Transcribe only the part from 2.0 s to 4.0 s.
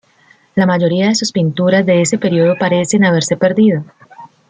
ese periodo parecen haberse perdido.